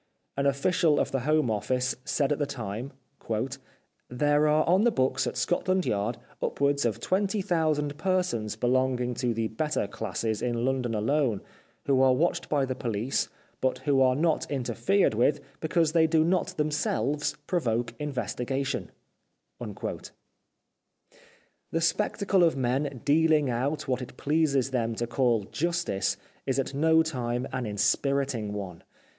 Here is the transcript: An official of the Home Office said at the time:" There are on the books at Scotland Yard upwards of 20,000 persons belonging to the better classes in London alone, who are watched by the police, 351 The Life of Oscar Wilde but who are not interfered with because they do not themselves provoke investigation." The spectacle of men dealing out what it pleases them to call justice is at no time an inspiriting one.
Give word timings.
An 0.35 0.47
official 0.47 0.99
of 0.99 1.11
the 1.11 1.19
Home 1.29 1.51
Office 1.51 1.95
said 2.05 2.31
at 2.31 2.39
the 2.39 2.47
time:" 2.47 2.91
There 4.09 4.47
are 4.47 4.63
on 4.67 4.83
the 4.83 4.89
books 4.89 5.27
at 5.27 5.37
Scotland 5.37 5.85
Yard 5.85 6.17
upwards 6.41 6.85
of 6.85 6.99
20,000 6.99 7.95
persons 7.99 8.55
belonging 8.55 9.13
to 9.13 9.31
the 9.31 9.47
better 9.49 9.85
classes 9.85 10.41
in 10.41 10.65
London 10.65 10.95
alone, 10.95 11.41
who 11.85 12.01
are 12.01 12.15
watched 12.15 12.49
by 12.49 12.65
the 12.65 12.73
police, 12.73 13.29
351 13.61 13.61
The 13.61 13.61
Life 13.61 13.61
of 13.61 13.61
Oscar 13.61 13.61
Wilde 13.61 13.61
but 13.61 13.77
who 13.85 14.01
are 14.01 14.15
not 14.15 14.51
interfered 15.07 15.13
with 15.13 15.39
because 15.59 15.91
they 15.91 16.07
do 16.07 16.23
not 16.23 16.47
themselves 16.57 17.37
provoke 17.45 17.93
investigation." 17.99 18.89
The 19.59 20.01
spectacle 21.79 22.43
of 22.43 22.57
men 22.57 23.01
dealing 23.05 23.51
out 23.51 23.87
what 23.87 24.01
it 24.01 24.17
pleases 24.17 24.71
them 24.71 24.95
to 24.95 25.05
call 25.05 25.43
justice 25.43 26.17
is 26.47 26.57
at 26.57 26.73
no 26.73 27.03
time 27.03 27.47
an 27.53 27.67
inspiriting 27.67 28.51
one. 28.53 28.81